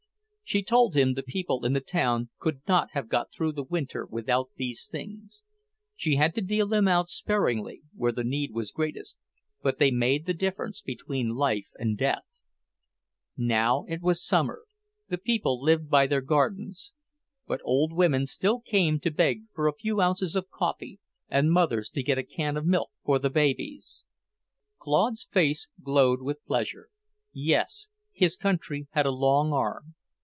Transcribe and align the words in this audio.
She 0.43 0.61
told 0.63 0.95
him 0.95 1.13
the 1.13 1.23
people 1.23 1.63
in 1.63 1.71
the 1.71 1.79
town 1.79 2.29
could 2.37 2.59
not 2.67 2.89
have 2.91 3.07
got 3.07 3.31
through 3.31 3.53
the 3.53 3.63
winter 3.63 4.05
without 4.05 4.49
these 4.57 4.85
things. 4.85 5.43
She 5.95 6.15
had 6.17 6.35
to 6.35 6.41
deal 6.41 6.67
them 6.67 6.89
out 6.89 7.07
sparingly, 7.07 7.83
where 7.95 8.11
the 8.11 8.25
need 8.25 8.51
was 8.51 8.69
greatest, 8.73 9.17
but 9.63 9.79
they 9.79 9.91
made 9.91 10.25
the 10.25 10.33
difference 10.33 10.81
between 10.81 11.35
life 11.37 11.69
and 11.79 11.97
death. 11.97 12.25
Now 13.37 13.85
that 13.87 13.93
it 13.93 14.01
was 14.01 14.21
summer, 14.21 14.65
the 15.07 15.17
people 15.17 15.61
lived 15.63 15.89
by 15.89 16.05
their 16.05 16.19
gardens; 16.19 16.91
but 17.47 17.61
old 17.63 17.93
women 17.93 18.25
still 18.25 18.59
came 18.59 18.99
to 18.99 19.09
beg 19.09 19.43
for 19.55 19.69
a 19.69 19.73
few 19.77 20.01
ounces 20.01 20.35
of 20.35 20.49
coffee, 20.51 20.99
and 21.29 21.49
mothers 21.49 21.89
to 21.91 22.03
get 22.03 22.17
a 22.17 22.23
can 22.23 22.57
of 22.57 22.65
milk 22.65 22.91
for 23.05 23.19
the 23.19 23.29
babies. 23.29 24.03
Claude's 24.79 25.23
face 25.31 25.69
glowed 25.81 26.21
with 26.21 26.43
pleasure. 26.45 26.89
Yes, 27.31 27.87
his 28.11 28.35
country 28.35 28.87
had 28.91 29.05
a 29.05 29.11
long 29.11 29.53
arm. 29.53 29.95